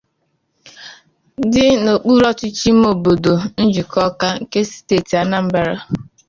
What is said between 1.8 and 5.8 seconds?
n'okpuruọchịchị ime obodo Njikọka nke steeti Anambra